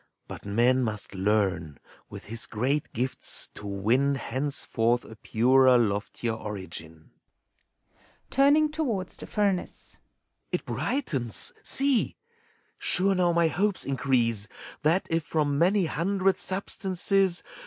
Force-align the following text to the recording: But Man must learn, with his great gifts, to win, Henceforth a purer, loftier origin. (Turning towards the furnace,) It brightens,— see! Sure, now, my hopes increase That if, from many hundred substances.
But 0.27 0.47
Man 0.47 0.81
must 0.81 1.13
learn, 1.13 1.77
with 2.09 2.25
his 2.25 2.47
great 2.47 2.91
gifts, 2.91 3.49
to 3.49 3.67
win, 3.67 4.15
Henceforth 4.15 5.05
a 5.05 5.15
purer, 5.17 5.77
loftier 5.77 6.33
origin. 6.33 7.11
(Turning 8.31 8.71
towards 8.71 9.15
the 9.17 9.27
furnace,) 9.27 9.99
It 10.51 10.65
brightens,— 10.65 11.53
see! 11.63 12.17
Sure, 12.79 13.13
now, 13.13 13.31
my 13.31 13.47
hopes 13.47 13.85
increase 13.85 14.47
That 14.81 15.07
if, 15.11 15.23
from 15.23 15.59
many 15.59 15.85
hundred 15.85 16.39
substances. 16.39 17.43